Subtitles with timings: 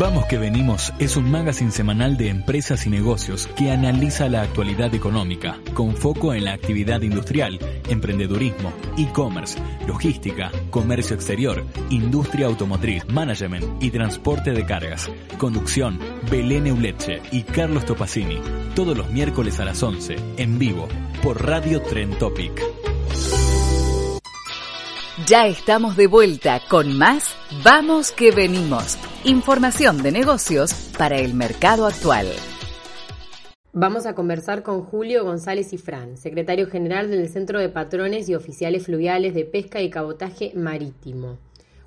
[0.00, 4.94] Vamos que venimos es un magazine semanal de empresas y negocios que analiza la actualidad
[4.94, 13.82] económica con foco en la actividad industrial, emprendedurismo, e-commerce, logística, comercio exterior, industria automotriz, management
[13.82, 15.10] y transporte de cargas.
[15.36, 15.98] Conducción,
[16.30, 18.40] Belén Euleche y Carlos Topacini.
[18.74, 20.88] Todos los miércoles a las 11, en vivo,
[21.22, 22.89] por Radio Tren Topic.
[25.26, 28.96] Ya estamos de vuelta con más Vamos que venimos.
[29.24, 32.26] Información de negocios para el mercado actual.
[33.72, 38.34] Vamos a conversar con Julio González y Fran, secretario general del Centro de Patrones y
[38.34, 41.38] Oficiales Fluviales de Pesca y Cabotaje Marítimo.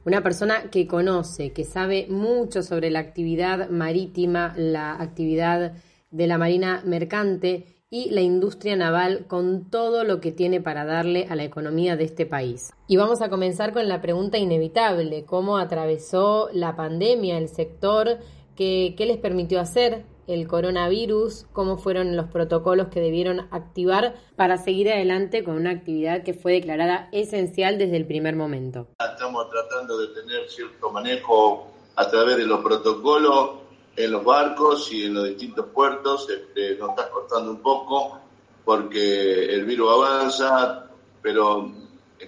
[0.06, 5.73] Una persona que conoce, que sabe mucho sobre la actividad marítima, la actividad
[6.11, 11.27] de la Marina Mercante y la industria naval con todo lo que tiene para darle
[11.30, 12.73] a la economía de este país.
[12.88, 18.17] Y vamos a comenzar con la pregunta inevitable, ¿cómo atravesó la pandemia el sector?
[18.55, 21.45] ¿Qué, qué les permitió hacer el coronavirus?
[21.53, 26.53] ¿Cómo fueron los protocolos que debieron activar para seguir adelante con una actividad que fue
[26.53, 28.88] declarada esencial desde el primer momento?
[29.08, 33.62] Estamos tratando de tener cierto manejo a través de los protocolos
[33.95, 36.30] en los barcos y en los distintos puertos.
[36.30, 38.19] Este, nos está costando un poco
[38.66, 40.89] porque el virus avanza,
[41.22, 41.72] pero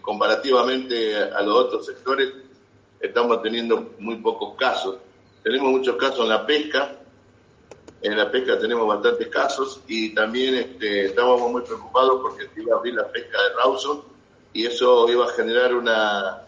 [0.02, 2.34] comparativamente a los otros sectores
[3.00, 4.98] estamos teniendo muy pocos casos.
[5.44, 6.98] Tenemos muchos casos en la pesca,
[8.02, 12.78] en la pesca tenemos bastantes casos y también este, estábamos muy preocupados porque iba a
[12.78, 14.04] abrir la pesca de Rawson
[14.54, 16.46] y eso iba a generar una,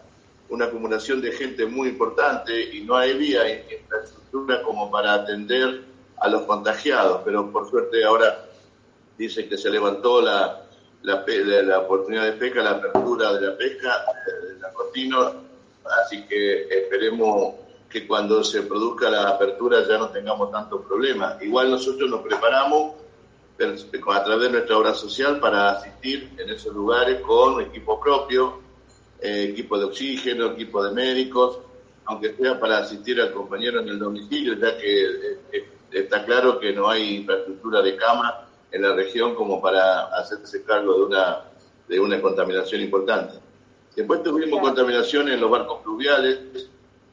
[0.50, 5.84] una acumulación de gente muy importante y no había infraestructura como para atender
[6.20, 8.46] a los contagiados, pero por suerte ahora
[9.16, 10.62] dice que se levantó la,
[11.02, 11.24] la,
[11.62, 15.32] la, oportunidad de pesca, la apertura de la pesca, de la Cortino,
[16.04, 17.54] así que esperemos
[17.88, 21.40] que cuando se produzca la apertura ya no tengamos tantos problemas.
[21.42, 22.94] Igual nosotros nos preparamos
[23.60, 28.60] a través de nuestra obra social para asistir en esos lugares con equipo propio,
[29.20, 31.58] eh, equipo de oxígeno, equipo de médicos,
[32.04, 36.60] aunque sea para asistir al compañero en el domicilio, ya que eh, eh, está claro
[36.60, 41.44] que no hay infraestructura de cama en la región como para hacerse cargo de una,
[41.88, 43.34] de una contaminación importante.
[43.96, 46.38] Después tuvimos contaminación en los barcos fluviales,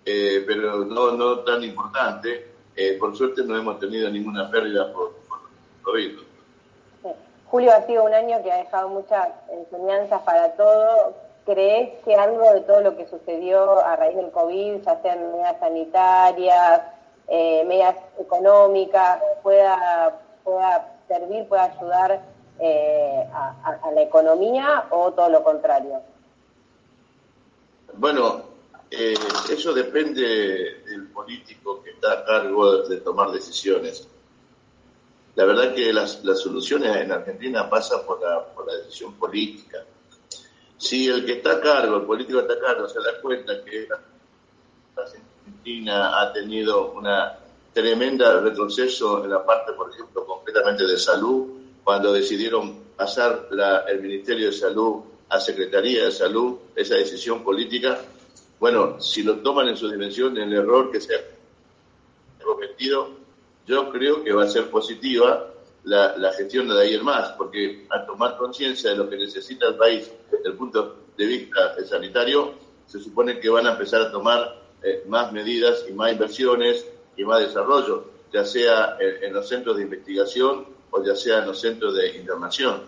[0.04, 2.52] pero no, no tan importante.
[3.00, 5.40] por suerte no hemos tenido ninguna pérdida por, por
[5.82, 6.20] COVID.
[7.48, 11.16] Julio ha sido un año que ha dejado muchas enseñanzas para todos.
[11.46, 15.60] ¿Crees que algo de todo lo que sucedió a raíz del COVID, ya sean medidas
[15.60, 16.82] sanitarias,
[17.28, 22.20] eh, medidas económicas, pueda, pueda servir, pueda ayudar
[22.60, 26.02] eh, a, la economía o todo lo contrario?
[27.94, 28.42] Bueno,
[28.90, 29.14] eh,
[29.48, 34.08] eso depende del político que está a cargo de tomar decisiones.
[35.36, 39.86] La verdad que las, las soluciones en Argentina pasan por la, por la decisión política
[40.78, 43.88] si el que está a cargo, el político está a cargo, se da cuenta que
[43.88, 47.38] la Argentina ha tenido una
[47.74, 51.48] tremenda retroceso en la parte, por ejemplo, completamente de salud,
[51.84, 53.48] cuando decidieron pasar
[53.88, 58.00] el Ministerio de Salud a Secretaría de Salud, esa decisión política,
[58.60, 61.20] bueno, si lo toman en su dimensión, el error que se ha
[62.44, 63.10] cometido,
[63.68, 65.52] yo creo que va a ser positiva
[65.86, 70.12] la, gestión de en más, porque al tomar conciencia de lo que necesita el país
[70.32, 72.54] desde el punto de vista sanitario,
[72.88, 76.86] se supone que van a empezar a tomar eh, más medidas y más inversiones
[77.18, 81.60] y más desarrollo, ya sea en, los centros de investigación o ya sea en los
[81.60, 82.84] centros de internación.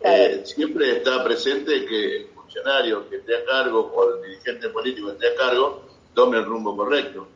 [0.00, 5.08] Eh, siempre está presente que el funcionario que esté a cargo o el dirigente político
[5.08, 5.82] que esté a cargo
[6.14, 7.26] tome el rumbo correcto.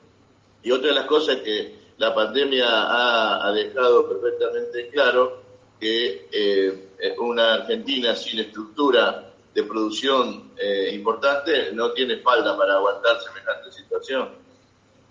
[0.63, 5.41] Y otra de las cosas que la pandemia ha, dejado perfectamente claro
[5.79, 6.89] que eh,
[7.21, 14.31] una Argentina sin estructura de producción eh, importante no tiene espalda para aguantar semejante situación.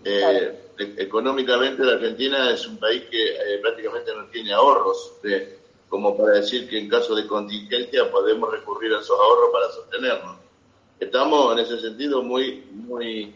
[0.04, 5.14] Eh, e, económicamente la Argentina es un país que prácticamente no tiene ahorros,
[5.88, 10.36] como para decir que en caso de contingencia podemos recurrir a esos ahorros para sostenernos.
[11.00, 13.34] Estamos en ese sentido muy, muy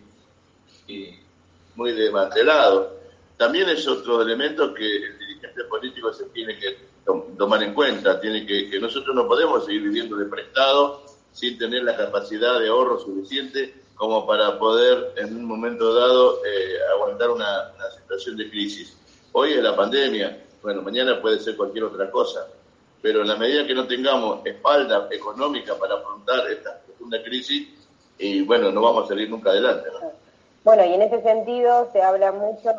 [1.74, 2.95] muy desmantelado.
[3.36, 6.78] También es otro elemento que el dirigente político se tiene que
[7.36, 11.02] tomar en cuenta, tiene que, que nosotros no podemos seguir viviendo de prestado
[11.32, 16.76] sin tener la capacidad de ahorro suficiente como para poder en un momento dado eh,
[16.94, 18.96] aguantar una, situación de crisis.
[19.32, 22.46] Hoy es la pandemia, bueno, mañana puede ser cualquier otra cosa,
[23.02, 27.68] pero en la medida que no tengamos espalda económica para afrontar esta profunda crisis,
[28.18, 29.88] y bueno, no vamos a salir nunca adelante.
[30.64, 32.70] Bueno, y en ese sentido se habla mucho,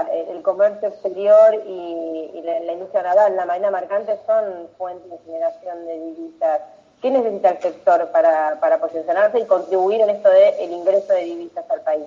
[0.00, 6.00] el comercio exterior y, la, industria naval, la marina mercante son fuentes de generación de
[6.00, 6.60] divisas.
[7.00, 11.64] ¿Qué necesita el sector para, posicionarse y contribuir en esto del el ingreso de divisas
[11.70, 12.04] al país?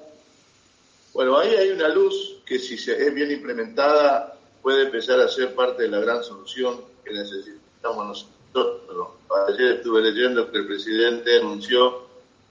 [1.13, 5.83] Bueno, ahí hay una luz que si es bien implementada puede empezar a ser parte
[5.83, 9.09] de la gran solución que necesitamos nosotros.
[9.47, 12.05] Ayer estuve leyendo que el presidente anunció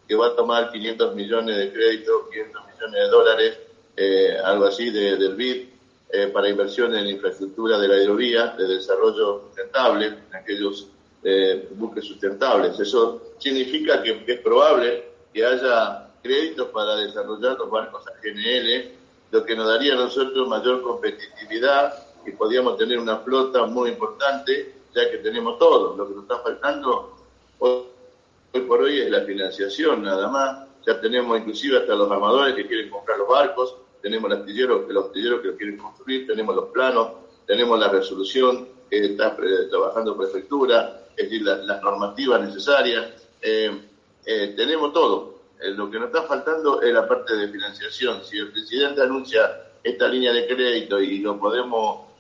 [0.07, 3.59] que va a tomar 500 millones de créditos, 500 millones de dólares,
[3.97, 5.69] eh, algo así, de, del BID,
[6.11, 10.87] eh, para inversión en infraestructura de la aerovía, de desarrollo sustentable, en aquellos
[11.25, 12.79] eh, buques sustentables.
[12.79, 18.91] Eso significa que, es probable que haya créditos para desarrollar los barcos AGNL,
[19.33, 21.95] lo que nos daría a nosotros mayor competitividad
[22.25, 25.97] y podríamos tener una flota muy importante, ya que tenemos todo.
[25.97, 27.17] Lo que nos está faltando
[27.59, 27.83] hoy,
[28.69, 30.69] por hoy es la financiación, nada más.
[30.87, 33.75] Ya tenemos inclusive hasta los armadores que quieren comprar los barcos,
[34.05, 37.09] tenemos los astilleros, los astilleros que los quieren construir, tenemos los planos,
[37.47, 39.35] tenemos la resolución que está
[39.71, 43.73] trabajando prefectura, es decir, las normativas necesarias, eh,
[44.27, 45.37] eh, tenemos todo.
[45.59, 48.23] Eh, lo que nos está faltando es la parte de financiación.
[48.23, 52.13] Si el presidente anuncia esta línea de crédito y lo podemos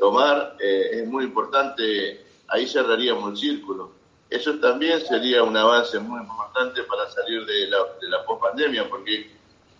[0.00, 3.92] tomar, es muy importante, ahí cerraríamos el círculo.
[4.28, 9.30] Eso también sería un avance muy importante para salir de la, de la pospandemia, porque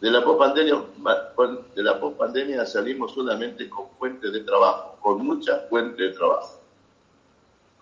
[0.00, 0.76] de la pospandemia,
[1.74, 6.60] de la pospandemia salimos solamente con fuentes de trabajo, con muchas fuentes de trabajo.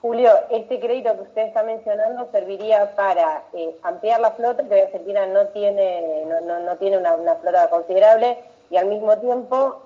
[0.00, 5.26] Julio, este crédito que usted está mencionando serviría para eh, ampliar la flota, que Argentina
[5.26, 8.38] no tiene, no, no, tiene una, flota considerable,
[8.70, 9.82] y al mismo tiempo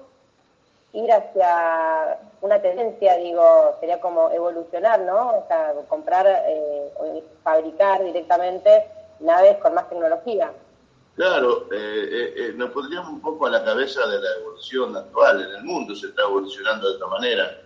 [0.92, 5.30] ir hacia una tendencia, digo, sería como evolucionar, ¿no?
[5.38, 8.86] O sea, comprar eh, o fabricar directamente
[9.20, 10.52] naves con más tecnología.
[11.14, 15.42] Claro, eh, nos pondríamos un poco a la cabeza de la evolución actual.
[15.42, 17.62] En el mundo se está evolucionando de esta manera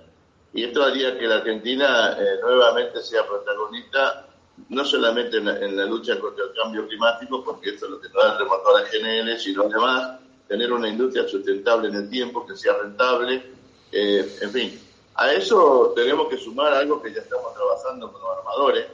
[0.56, 4.26] y esto haría que la Argentina eh, nuevamente sea protagonista,
[4.70, 8.24] no solamente en la, lucha contra el cambio climático, porque esto es lo que nos
[8.24, 12.72] el remotor a GNL, sino además tener una industria sustentable en el tiempo, que sea
[12.72, 13.52] rentable,
[13.92, 14.80] eh, en fin.
[15.16, 18.86] A eso tenemos que sumar algo que ya estamos trabajando con los armadores,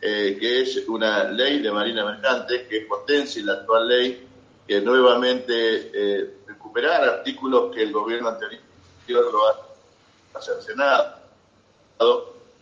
[0.00, 4.26] eh, que es una ley de marina mercante que potencie la actual ley,
[4.66, 8.62] que nuevamente recuperar artículos que el gobierno anterior
[9.08, 9.46] lo
[10.34, 11.16] ha sancionado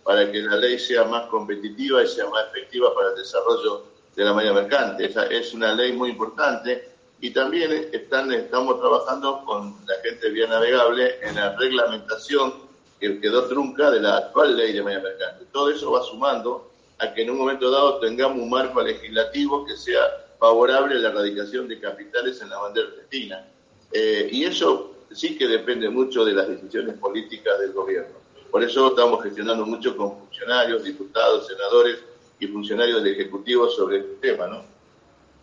[0.05, 3.85] para que la ley sea más competitiva y sea más efectiva para el desarrollo
[4.15, 5.07] de la marina mercante.
[5.07, 6.91] Esa es una ley muy importante
[7.21, 12.55] y también están, estamos trabajando con la gente vía navegable en la reglamentación
[13.01, 15.47] que quedó trunca de la actual ley de marina mercante.
[15.51, 19.77] Todo eso va sumando a que en un momento dado tengamos un marco legislativo que
[19.77, 20.03] sea
[20.39, 23.47] favorable a la erradicación de capitales en la bandera argentina.
[23.93, 28.15] Eh, y eso sí que depende mucho de las decisiones políticas del gobierno.
[28.51, 31.99] Por eso estamos gestionando mucho con funcionarios, diputados, senadores
[32.39, 34.63] y funcionarios del Ejecutivo sobre este tema, ¿no?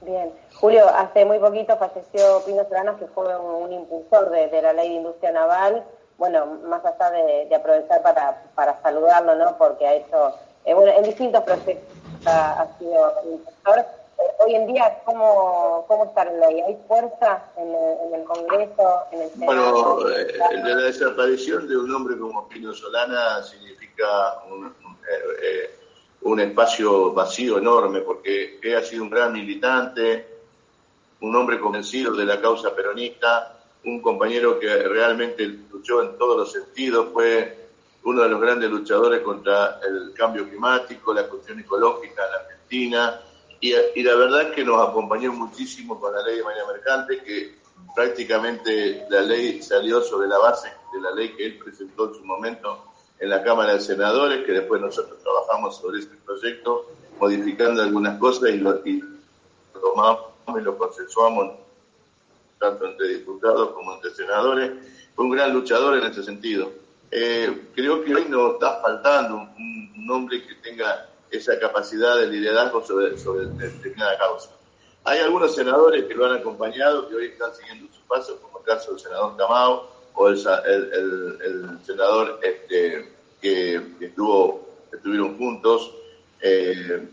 [0.01, 0.31] Bien.
[0.55, 4.95] Julio, hace muy poquito falleció Pino Solanas, que fue un, impulsor de, la ley de
[4.95, 5.83] industria naval.
[6.17, 9.57] Bueno, más allá de, aprovechar para, para saludarlo, ¿no?
[9.57, 13.85] Porque ha hecho, eh, bueno, en distintos proyectos ha, ha sido impulsor
[14.39, 16.61] hoy en día, ¿cómo, cómo está la ley?
[16.61, 19.29] ¿Hay fuerza en el, Congreso, en el?
[19.35, 25.75] Bueno, eh, la desaparición de un hombre como Pino Solana significa un, eh, eh,
[26.21, 30.39] un espacio vacío enorme, porque él ha sido un gran militante,
[31.21, 36.51] un hombre convencido de la causa peronista, un compañero que realmente luchó en todos los
[36.51, 37.60] sentidos, fue
[38.03, 43.21] uno de los grandes luchadores contra el cambio climático, la cuestión ecológica en la Argentina,
[43.63, 47.59] y, la verdad es que nos acompañó muchísimo con la ley de manera mercante, que
[47.95, 52.25] prácticamente la ley salió sobre la base de la ley que él presentó en su
[52.25, 52.85] momento
[53.19, 56.87] en la Cámara de Senadores, que después nosotros trabajamos sobre este proyecto,
[57.19, 58.81] modificando algunas cosas y lo,
[59.79, 61.51] tomamos y lo consensuamos
[62.57, 64.71] tanto entre diputados como entre senadores.
[65.15, 66.71] Fue un gran luchador en ese sentido.
[67.11, 72.85] Eh, creo que hoy nos está faltando un hombre que tenga esa capacidad de liderazgo
[72.85, 74.49] sobre, sobre determinada causa.
[75.03, 78.65] Hay algunos senadores que lo han acompañado, que hoy están siguiendo su paso, como el
[78.65, 80.37] caso del senador Camao o el,
[81.83, 85.93] senador este, que, estuvo, estuvieron juntos
[86.41, 87.07] eh,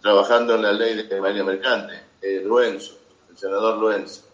[0.00, 4.33] trabajando en la ley de María Mercante, eh, el senador Luenzo.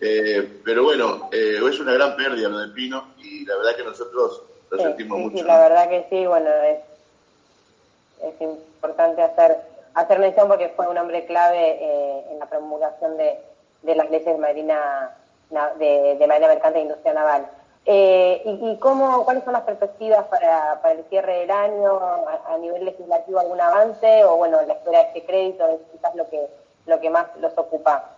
[0.00, 3.84] Eh, pero bueno, eh, es una gran pérdida lo de Pino y la verdad que
[3.84, 5.38] nosotros lo sentimos mucho.
[5.38, 6.78] Sí, la verdad que sí, bueno, es,
[8.22, 9.58] es importante hacer,
[9.94, 13.38] hacer mención porque fue un hombre clave eh, en la promulgación de,
[13.82, 15.16] de las leyes de Marina,
[15.78, 17.48] de, de Marina Mercante e Industria Naval.
[17.86, 22.00] Eh, y, cómo, cuáles son las perspectivas para, para el cierre del año?
[22.48, 24.24] A, nivel legislativo algún avance?
[24.24, 26.46] O bueno, la espera de este crédito es quizás lo que,
[26.86, 28.13] lo que más los ocupa.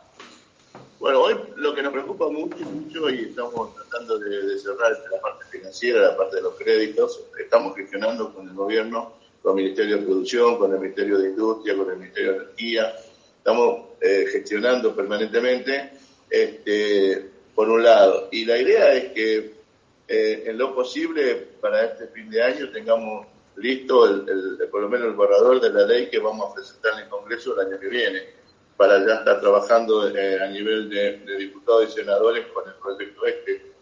[0.99, 5.45] Bueno, hoy lo que nos preocupa mucho, mucho y estamos tratando de, cerrar la parte
[5.51, 9.13] financiera, la parte de los créditos, estamos gestionando con el gobierno,
[9.43, 12.95] con el Ministerio de Producción, con el Ministerio de Industria, con el Ministerio de Energía,
[13.37, 15.93] estamos eh, gestionando permanentemente,
[16.31, 18.29] este, por un lado.
[18.33, 19.55] Y la idea es que
[20.09, 23.27] eh, en lo posible para este fin de año tengamos
[23.57, 27.01] listo el, por lo menos el borrador de la ley que vamos a presentar en
[27.01, 28.36] el Congreso el año que viene,
[28.77, 33.73] para ya estar trabajando eh, a nivel de, diputados y senadores con el proyecto este.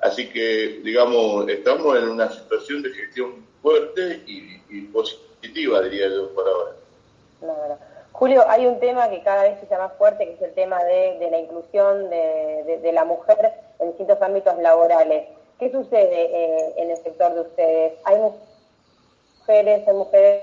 [0.00, 6.48] Así que, digamos, estamos en una situación de gestión fuerte y, positiva, diría yo, por
[6.48, 7.78] ahora.
[8.10, 10.82] Julio, hay un tema que cada vez se llama más fuerte, que es el tema
[10.84, 15.28] de, la inclusión de, de la mujer en distintos ámbitos laborales.
[15.58, 17.92] ¿Qué sucede eh, en el sector de ustedes?
[18.04, 20.42] ¿Hay mujeres, hay mujeres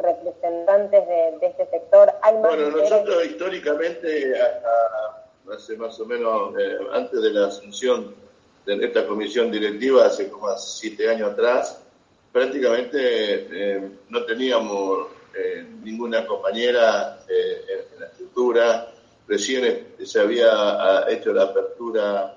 [0.00, 2.10] representantes de, este sector?
[2.22, 4.34] ¿Hay más bueno, nosotros históricamente,
[5.52, 8.14] hace más o menos, eh, antes de la asunción
[8.66, 11.82] de esta comisión directiva, hace como siete años atrás,
[12.32, 15.08] prácticamente eh, no teníamos
[15.84, 18.92] ninguna compañera en la estructura.
[19.28, 22.36] Recién se había ah, hecho la apertura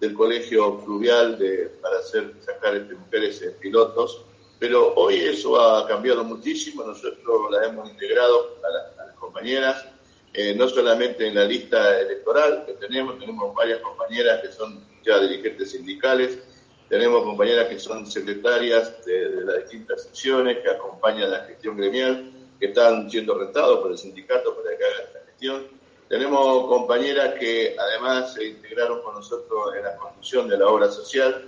[0.00, 4.22] del colegio fluvial de, para hacer sacar este, mujeres pilotos,
[4.58, 9.86] pero hoy eso ha cambiado muchísimo, nosotros la hemos integrado a, las compañeras,
[10.32, 15.18] eh, no solamente en la lista electoral que tenemos, tenemos varias compañeras que son ya
[15.20, 16.38] dirigentes sindicales,
[16.88, 22.66] tenemos compañeras que son secretarias de, las distintas secciones, que acompañan la gestión gremial, que
[22.66, 28.32] están siendo rentados por el sindicato para que hagan esta gestión tenemos compañeras que además
[28.32, 31.46] se integraron con nosotros en la conducción de la obra social.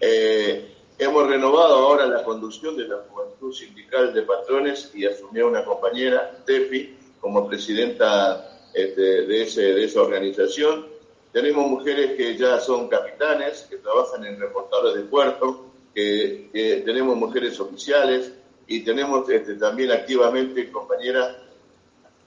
[0.00, 0.70] Eh,
[1.02, 6.42] hemos renovado ahora la conducción de la Juventud Sindical de Patrones y asumió una compañera,
[6.44, 10.86] Tefi, como presidenta este, de, ese, de esa organización.
[11.32, 17.58] Tenemos mujeres que ya son capitanes, que trabajan en reportadores de puerto, que, tenemos mujeres
[17.58, 18.32] oficiales
[18.66, 21.36] y tenemos este, también activamente compañeras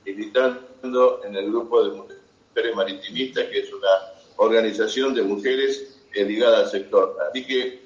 [0.05, 3.89] militando en el grupo de mujeres maritimistas, que es una
[4.37, 7.17] organización de mujeres eh, ligada al sector.
[7.27, 7.84] Así que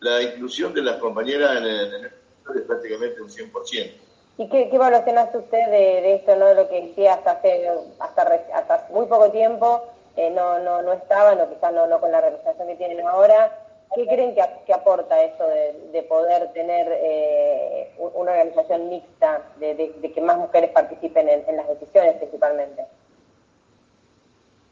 [0.00, 3.92] la inclusión de las compañeras en el, sector es prácticamente un 100%.
[4.38, 7.70] ¿Y qué, qué evaluación hace usted de, esto, no de lo que decía hasta hace
[7.98, 8.22] hasta,
[8.54, 9.82] hasta muy poco tiempo?
[10.16, 13.62] Eh, no, no, no estaban, o quizás no, no con la representación que tienen ahora.
[13.94, 20.36] ¿Qué creen que, aporta esto de, poder tener eh, una organización mixta, de, que más
[20.36, 22.84] mujeres participen en, las decisiones principalmente?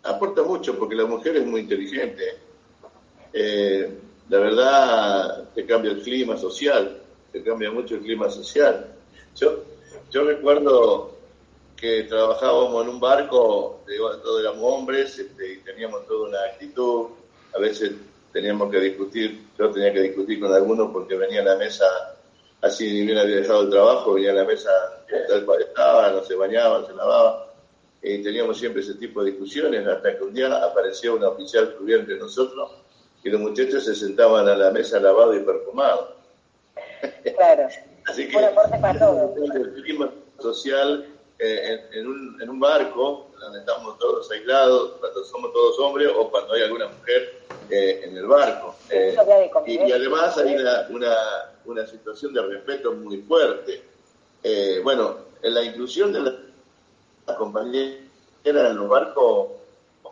[0.02, 2.22] Aporta mucho porque la mujer es muy inteligente.
[3.32, 7.00] Eh, la verdad, te cambia el clima social,
[7.32, 8.86] te cambia mucho el clima social.
[9.36, 9.64] Yo,
[10.10, 11.14] yo recuerdo
[11.76, 13.82] que trabajábamos en un barco,
[14.22, 17.08] todos éramos hombres este, y teníamos toda una actitud,
[17.54, 17.92] a veces
[18.32, 21.84] teníamos que discutir, yo tenía que discutir con algunos porque venía a la mesa,
[22.62, 24.70] así ni bien había dejado el trabajo, venía a la mesa
[25.28, 27.52] tal cual estaba, no se bañaba, se lavaba,
[28.02, 32.00] y teníamos siempre ese tipo de discusiones, hasta que un día apareció una oficial fluvial
[32.00, 32.70] entre nosotros,
[33.24, 36.16] y los muchachos se sentaban a la mesa lavado y perfumado.
[37.36, 37.68] Claro.
[38.06, 41.06] así que el clima social
[41.38, 46.30] eh, en, un, en un barco, donde estamos todos aislados, cuando somos todos hombres o
[46.30, 47.40] cuando hay alguna mujer
[47.70, 48.76] eh, en el barco.
[48.90, 49.16] Eh,
[49.66, 53.82] y, además hay una, una, situación de respeto muy fuerte.
[54.82, 57.98] bueno, en la inclusión de las compañeras
[58.44, 59.48] en los barcos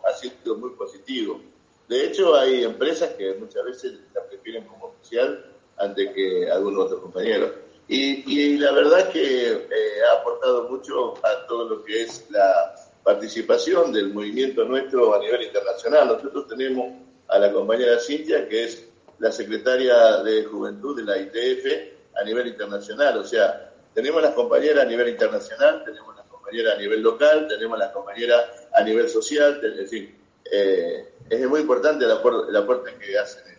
[0.03, 1.39] ha sido muy positivo.
[1.87, 5.45] De hecho, hay empresas que muchas veces la prefieren como oficial
[5.77, 7.51] antes que algunos otros compañeros.
[7.87, 9.67] Y, la verdad que eh,
[10.09, 15.43] ha aportado mucho a todo lo que es la participación del movimiento nuestro a nivel
[15.43, 16.07] internacional.
[16.07, 16.93] Nosotros tenemos
[17.27, 18.87] a la compañera Cintia, que es
[19.19, 23.17] la secretaria de Juventud de la ITF, a nivel internacional.
[23.17, 27.77] O sea, tenemos las compañeras a nivel internacional, tenemos las compañeras a nivel local, tenemos
[27.77, 28.41] las compañeras
[28.73, 33.53] a nivel social, es decir, eh, es muy importante aporte, el aporte que hacen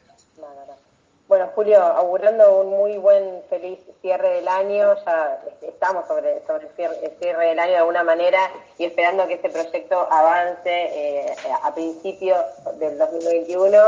[1.26, 7.12] bueno, Julio, augurando un muy buen, feliz cierre del año, ya estamos sobre, sobre el
[7.18, 12.38] cierre del año de alguna manera y esperando que este proyecto avance eh, a principios
[12.78, 13.78] del 2021.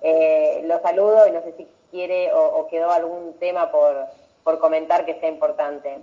[0.00, 3.94] Eh, lo saludo y no sé si quiere o, quedó algún tema por,
[4.42, 5.98] por comentar que sea importante.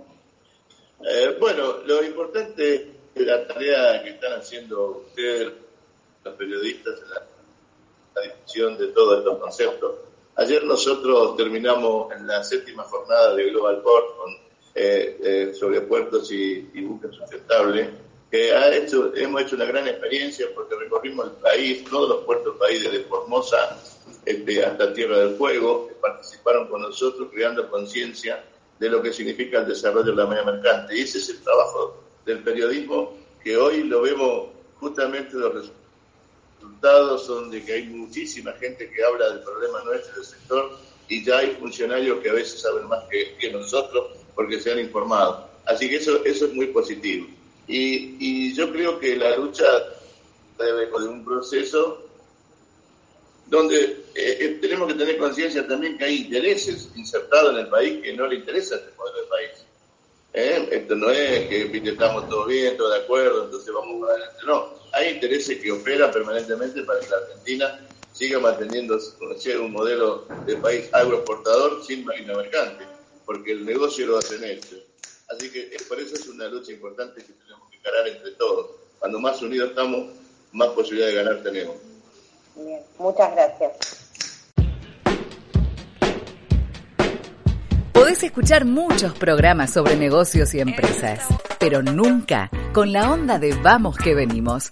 [1.06, 5.54] Eh, bueno, lo importante es la tarea que están haciendo ustedes,
[6.24, 7.26] los periodistas, en la,
[8.16, 9.92] la discusión de todos estos conceptos
[10.36, 14.34] Ayer nosotros terminamos en la séptima jornada de Global Port con,
[14.74, 17.90] eh, eh, sobre puertos y, y buques sustentables,
[18.32, 22.54] que ha hecho, hemos hecho una gran experiencia porque recorrimos el país, todos los puertos
[22.54, 23.80] del país, desde Formosa
[24.26, 28.44] este, hasta Tierra del Fuego, que participaron con nosotros creando conciencia
[28.80, 30.98] de lo que significa el desarrollo de la media mercante.
[30.98, 34.48] Y ese es el trabajo del periodismo que hoy lo vemos
[34.80, 35.83] justamente los resultados
[36.64, 40.78] resultados son de que hay muchísima gente que habla del problema nuestro del sector
[41.10, 45.50] y ya hay funcionarios que a veces saben más que, nosotros porque se han informado.
[45.66, 47.28] Así que eso, eso es muy positivo.
[47.68, 49.66] Y, y yo creo que la lucha
[50.58, 52.04] debe de un proceso
[53.48, 58.02] donde eh, eh, tenemos que tener conciencia también que hay intereses insertados en el país
[58.02, 59.66] que no le interesa este modelo del país.
[60.34, 60.70] ¿Eh?
[60.72, 64.38] Esto no es que estamos todos bien, todos de acuerdo, entonces vamos adelante.
[64.48, 67.80] No, hay intereses que operan permanentemente para que la Argentina
[68.14, 69.00] siga manteniendo
[69.60, 72.86] un modelo de país agroexportador sin marina mercante,
[73.26, 74.84] porque el negocio lo hacen ellos.
[75.30, 78.68] Así que por eso es una lucha importante que tenemos que ganar entre todos.
[79.00, 80.12] Cuando más unidos estamos,
[80.52, 81.76] más posibilidad de ganar tenemos.
[82.56, 84.00] Bien, muchas gracias.
[87.94, 91.26] Podés escuchar muchos programas sobre negocios y empresas,
[91.60, 94.72] pero nunca con la onda de Vamos que venimos.